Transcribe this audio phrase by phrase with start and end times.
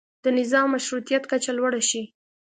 [0.23, 2.03] د نظام مشروطیت کچه لوړه شي.